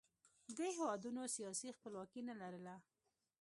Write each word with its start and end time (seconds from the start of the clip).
دې 0.57 0.67
هېوادونو 0.77 1.21
سیاسي 1.35 1.69
خپلواکي 1.77 2.21
نه 2.29 2.35
لرله 2.41 2.75